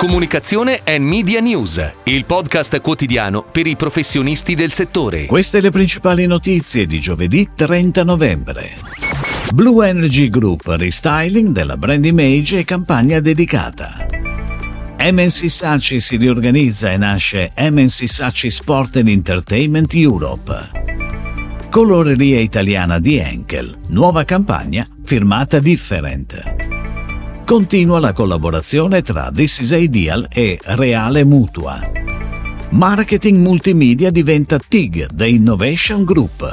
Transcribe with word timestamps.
Comunicazione 0.00 0.80
e 0.82 0.98
Media 0.98 1.40
News, 1.40 1.92
il 2.04 2.24
podcast 2.24 2.80
quotidiano 2.80 3.42
per 3.44 3.66
i 3.66 3.76
professionisti 3.76 4.54
del 4.54 4.72
settore. 4.72 5.26
Queste 5.26 5.60
le 5.60 5.68
principali 5.68 6.24
notizie 6.24 6.86
di 6.86 6.98
giovedì 6.98 7.50
30 7.54 8.02
novembre. 8.02 8.78
Blue 9.52 9.86
Energy 9.86 10.30
Group 10.30 10.62
restyling 10.68 11.50
della 11.50 11.76
brand 11.76 12.02
image 12.06 12.60
e 12.60 12.64
campagna 12.64 13.20
dedicata. 13.20 14.06
MNC 14.98 15.50
Saci 15.50 16.00
si 16.00 16.16
riorganizza 16.16 16.90
e 16.90 16.96
nasce 16.96 17.52
MNC 17.58 18.08
Saci 18.08 18.50
Sport 18.50 18.96
and 18.96 19.08
Entertainment 19.08 19.92
Europe. 19.92 20.70
Coloreria 21.68 22.40
italiana 22.40 22.98
di 22.98 23.18
Henkel, 23.18 23.76
nuova 23.88 24.24
campagna 24.24 24.88
firmata 25.04 25.58
Different 25.58 26.79
continua 27.50 27.98
la 27.98 28.12
collaborazione 28.12 29.02
tra 29.02 29.28
This 29.34 29.58
is 29.58 29.70
Ideal 29.72 30.28
e 30.32 30.56
Reale 30.62 31.24
Mutua. 31.24 31.80
Marketing 32.70 33.38
multimedia 33.38 34.12
diventa 34.12 34.56
TIG 34.56 35.08
The 35.12 35.26
Innovation 35.26 36.04
Group. 36.04 36.46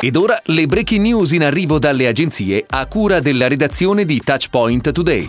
Ed 0.00 0.16
ora 0.16 0.42
le 0.46 0.66
breaking 0.66 1.02
news 1.02 1.30
in 1.30 1.44
arrivo 1.44 1.78
dalle 1.78 2.08
agenzie 2.08 2.64
a 2.68 2.86
cura 2.86 3.20
della 3.20 3.46
redazione 3.46 4.04
di 4.04 4.20
Touchpoint 4.20 4.90
Today. 4.90 5.28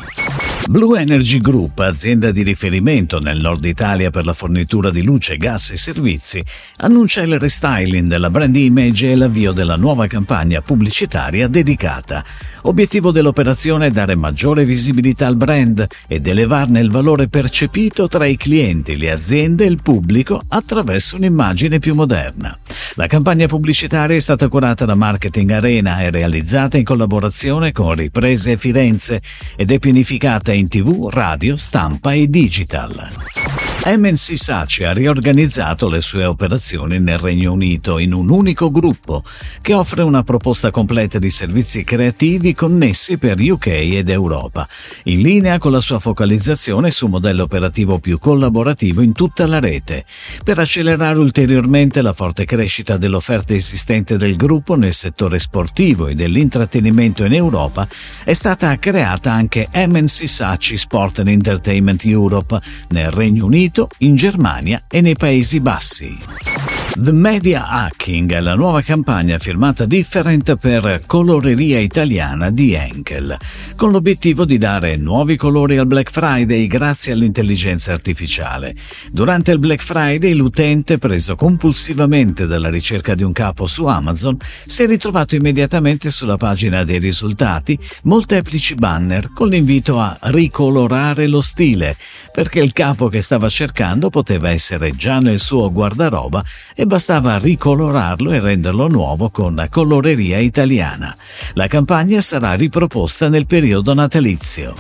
Blue 0.69 0.99
Energy 0.99 1.39
Group, 1.39 1.79
azienda 1.79 2.31
di 2.31 2.43
riferimento 2.43 3.19
nel 3.19 3.39
nord 3.39 3.65
Italia 3.65 4.09
per 4.09 4.25
la 4.25 4.33
fornitura 4.33 4.89
di 4.89 5.03
luce, 5.03 5.35
gas 5.35 5.71
e 5.71 5.77
servizi, 5.77 6.41
annuncia 6.77 7.21
il 7.21 7.39
restyling 7.39 8.07
della 8.07 8.29
brand 8.29 8.55
image 8.55 9.09
e 9.09 9.15
l'avvio 9.15 9.51
della 9.51 9.75
nuova 9.75 10.07
campagna 10.07 10.61
pubblicitaria 10.61 11.47
dedicata. 11.47 12.23
Obiettivo 12.63 13.11
dell'operazione 13.11 13.87
è 13.87 13.91
dare 13.91 14.15
maggiore 14.15 14.63
visibilità 14.63 15.27
al 15.27 15.35
brand 15.35 15.85
ed 16.07 16.27
elevarne 16.27 16.79
il 16.79 16.91
valore 16.91 17.27
percepito 17.27 18.07
tra 18.07 18.25
i 18.25 18.37
clienti, 18.37 18.97
le 18.97 19.11
aziende 19.11 19.65
e 19.65 19.67
il 19.67 19.81
pubblico 19.81 20.41
attraverso 20.47 21.15
un'immagine 21.15 21.79
più 21.79 21.95
moderna. 21.95 22.57
La 22.95 23.07
campagna 23.07 23.47
pubblicitaria 23.47 24.15
è 24.15 24.19
stata 24.19 24.47
curata 24.47 24.85
da 24.85 24.95
Marketing 24.95 25.49
Arena 25.49 26.01
e 26.01 26.11
realizzata 26.11 26.77
in 26.77 26.83
collaborazione 26.83 27.71
con 27.71 27.93
Riprese 27.95 28.57
Firenze 28.57 29.21
ed 29.55 29.71
è 29.71 29.79
pianificata 29.79 30.50
in 30.53 30.67
tv, 30.67 31.09
radio, 31.09 31.57
stampa 31.57 32.13
e 32.13 32.27
digital. 32.27 33.40
MNC 33.83 34.37
Saci 34.37 34.83
ha 34.83 34.93
riorganizzato 34.93 35.89
le 35.89 36.01
sue 36.01 36.23
operazioni 36.23 36.99
nel 36.99 37.17
Regno 37.17 37.51
Unito 37.51 37.97
in 37.97 38.13
un 38.13 38.29
unico 38.29 38.69
gruppo 38.69 39.23
che 39.59 39.73
offre 39.73 40.03
una 40.03 40.21
proposta 40.21 40.69
completa 40.69 41.17
di 41.17 41.31
servizi 41.31 41.83
creativi 41.83 42.53
connessi 42.53 43.17
per 43.17 43.41
UK 43.41 43.65
ed 43.65 44.09
Europa, 44.09 44.67
in 45.05 45.21
linea 45.21 45.57
con 45.57 45.71
la 45.71 45.79
sua 45.79 45.97
focalizzazione 45.97 46.91
su 46.91 47.05
un 47.05 47.11
modello 47.11 47.41
operativo 47.41 47.97
più 47.97 48.19
collaborativo 48.19 49.01
in 49.01 49.13
tutta 49.13 49.47
la 49.47 49.59
rete. 49.59 50.05
Per 50.43 50.59
accelerare 50.59 51.17
ulteriormente 51.17 52.03
la 52.03 52.13
forte 52.13 52.45
crescita 52.45 52.97
dell'offerta 52.97 53.55
esistente 53.55 54.15
del 54.15 54.35
gruppo 54.35 54.75
nel 54.75 54.93
settore 54.93 55.39
sportivo 55.39 56.05
e 56.05 56.13
dell'intrattenimento 56.13 57.25
in 57.25 57.33
Europa, 57.33 57.87
è 58.23 58.33
stata 58.33 58.77
creata 58.77 59.31
anche 59.33 59.69
MNC 59.73 60.29
Saci 60.29 60.77
Sport 60.77 61.17
and 61.19 61.29
Entertainment 61.29 62.05
Europe 62.05 62.61
nel 62.89 63.09
Regno 63.09 63.45
Unito 63.45 63.69
Unito, 63.71 63.87
in 63.99 64.15
Germania 64.15 64.83
e 64.89 64.99
nei 64.99 65.15
Paesi 65.15 65.61
Bassi. 65.61 66.70
The 66.93 67.13
Media 67.13 67.67
Hacking 67.67 68.37
la 68.39 68.53
nuova 68.53 68.81
campagna 68.81 69.39
firmata 69.39 69.85
Different 69.85 70.57
per 70.57 71.01
coloreria 71.07 71.79
italiana 71.79 72.51
di 72.51 72.73
Henkel, 72.73 73.37
con 73.77 73.91
l'obiettivo 73.91 74.43
di 74.43 74.57
dare 74.57 74.97
nuovi 74.97 75.37
colori 75.37 75.77
al 75.77 75.87
Black 75.87 76.11
Friday 76.11 76.67
grazie 76.67 77.13
all'intelligenza 77.13 77.93
artificiale. 77.93 78.75
Durante 79.09 79.51
il 79.51 79.59
Black 79.59 79.81
Friday 79.81 80.33
l'utente, 80.33 80.97
preso 80.97 81.35
compulsivamente 81.35 82.45
dalla 82.45 82.69
ricerca 82.69 83.15
di 83.15 83.23
un 83.23 83.31
capo 83.31 83.67
su 83.67 83.85
Amazon, 83.85 84.37
si 84.65 84.83
è 84.83 84.85
ritrovato 84.85 85.35
immediatamente 85.35 86.11
sulla 86.11 86.37
pagina 86.37 86.83
dei 86.83 86.99
risultati 86.99 87.79
molteplici 88.03 88.75
banner 88.75 89.31
con 89.33 89.47
l'invito 89.47 89.99
a 89.99 90.17
ricolorare 90.23 91.27
lo 91.27 91.41
stile, 91.41 91.95
perché 92.33 92.59
il 92.59 92.73
capo 92.73 93.07
che 93.07 93.21
stava 93.21 93.47
cercando 93.47 94.09
poteva 94.09 94.49
essere 94.49 94.91
già 94.91 95.19
nel 95.19 95.39
suo 95.39 95.71
guardaroba 95.71 96.43
e 96.81 96.87
bastava 96.87 97.37
ricolorarlo 97.37 98.31
e 98.31 98.39
renderlo 98.39 98.87
nuovo 98.87 99.29
con 99.29 99.67
coloreria 99.69 100.39
italiana. 100.39 101.15
La 101.53 101.67
campagna 101.67 102.21
sarà 102.21 102.55
riproposta 102.55 103.29
nel 103.29 103.45
periodo 103.45 103.93
natalizio. 103.93 104.73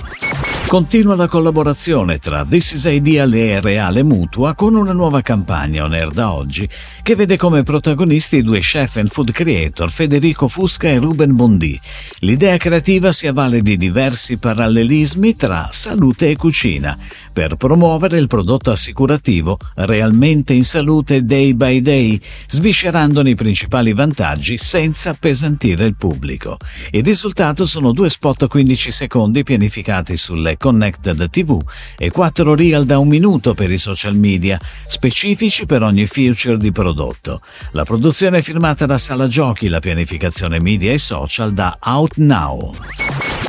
Continua 0.71 1.17
la 1.17 1.27
collaborazione 1.27 2.17
tra 2.17 2.45
This 2.45 2.71
is 2.71 2.85
Ideal 2.85 3.33
e 3.33 3.59
Reale 3.59 4.03
Mutua 4.03 4.55
con 4.55 4.73
una 4.73 4.93
nuova 4.93 5.19
campagna 5.19 5.83
on 5.83 5.91
air 5.91 6.11
da 6.11 6.31
oggi 6.31 6.65
che 7.01 7.13
vede 7.13 7.35
come 7.35 7.63
protagonisti 7.63 8.37
i 8.37 8.41
due 8.41 8.59
chef 8.59 8.95
and 8.95 9.09
food 9.09 9.31
creator 9.31 9.91
Federico 9.91 10.47
Fusca 10.47 10.87
e 10.87 10.97
Ruben 10.97 11.35
Bondi. 11.35 11.77
L'idea 12.19 12.55
creativa 12.55 13.11
si 13.11 13.27
avvale 13.27 13.61
di 13.61 13.75
diversi 13.75 14.37
parallelismi 14.37 15.35
tra 15.35 15.67
salute 15.71 16.29
e 16.29 16.37
cucina 16.37 16.97
per 17.33 17.57
promuovere 17.57 18.17
il 18.17 18.27
prodotto 18.27 18.71
assicurativo 18.71 19.57
realmente 19.75 20.53
in 20.53 20.63
salute 20.63 21.25
day 21.25 21.53
by 21.53 21.81
day, 21.81 22.17
sviscerandone 22.47 23.31
i 23.31 23.35
principali 23.35 23.91
vantaggi 23.91 24.55
senza 24.55 25.09
appesantire 25.09 25.85
il 25.85 25.95
pubblico. 25.97 26.55
Il 26.91 27.03
risultato 27.03 27.65
sono 27.65 27.91
due 27.91 28.09
spot 28.09 28.47
15 28.47 28.89
secondi 28.89 29.43
pianificati 29.43 30.15
sulle 30.15 30.59
Connected 30.61 31.29
TV 31.31 31.59
e 31.97 32.11
4 32.11 32.53
reel 32.53 32.85
da 32.85 32.99
un 32.99 33.07
minuto 33.07 33.55
per 33.55 33.71
i 33.71 33.77
social 33.77 34.15
media, 34.15 34.59
specifici 34.85 35.65
per 35.65 35.81
ogni 35.81 36.05
feature 36.05 36.57
di 36.57 36.71
prodotto. 36.71 37.41
La 37.71 37.83
produzione 37.83 38.37
è 38.37 38.41
firmata 38.43 38.85
da 38.85 38.99
Sala 38.99 39.27
Giochi, 39.27 39.69
la 39.69 39.79
pianificazione 39.79 40.61
media 40.61 40.91
e 40.91 40.99
social 40.99 41.51
da 41.51 41.79
Out 41.81 42.17
Now. 42.17 42.75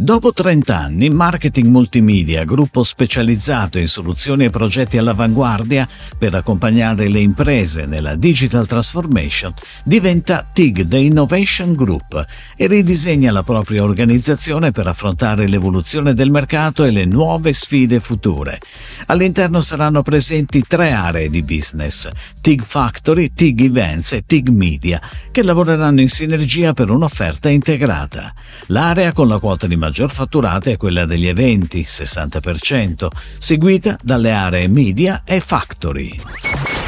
Dopo 0.02 0.32
30 0.32 0.76
anni, 0.76 1.10
Marketing 1.10 1.68
Multimedia, 1.68 2.42
gruppo 2.42 2.82
specializzato 2.82 3.78
in 3.78 3.86
soluzioni 3.86 4.46
e 4.46 4.50
progetti 4.50 4.98
all'avanguardia 4.98 5.86
per 6.18 6.34
accompagnare 6.34 7.08
le 7.08 7.20
imprese 7.20 7.86
nella 7.86 8.16
digital 8.16 8.66
transformation, 8.66 9.54
diventa 9.84 10.44
TIG 10.50 10.88
The 10.88 10.98
Innovation 10.98 11.74
Group 11.74 12.24
e 12.56 12.66
ridisegna 12.66 13.30
la 13.30 13.44
propria 13.44 13.84
organizzazione 13.84 14.72
per 14.72 14.88
affrontare 14.88 15.46
l'evoluzione 15.46 16.14
del 16.14 16.32
mercato 16.32 16.82
e 16.82 16.90
le 17.02 17.04
nuove 17.04 17.52
sfide 17.52 18.00
future. 18.00 18.58
All'interno 19.06 19.60
saranno 19.60 20.02
presenti 20.02 20.62
tre 20.66 20.92
aree 20.92 21.28
di 21.28 21.42
business, 21.42 22.08
TIG 22.40 22.62
Factory, 22.62 23.32
TIG 23.32 23.62
Events 23.62 24.12
e 24.12 24.24
TIG 24.24 24.48
Media, 24.48 25.00
che 25.30 25.42
lavoreranno 25.42 26.00
in 26.00 26.08
sinergia 26.08 26.72
per 26.72 26.90
un'offerta 26.90 27.48
integrata. 27.48 28.32
L'area 28.66 29.12
con 29.12 29.28
la 29.28 29.38
quota 29.38 29.66
di 29.66 29.76
maggior 29.76 30.10
fatturato 30.10 30.70
è 30.70 30.76
quella 30.76 31.04
degli 31.04 31.26
eventi, 31.26 31.82
60%, 31.82 33.08
seguita 33.38 33.98
dalle 34.00 34.32
aree 34.32 34.68
media 34.68 35.22
e 35.24 35.40
factory. 35.40 36.71